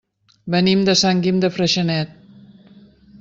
Venim 0.53 0.81
de 0.87 0.95
Sant 1.01 1.21
Guim 1.27 1.43
de 1.45 1.53
Freixenet. 1.57 2.17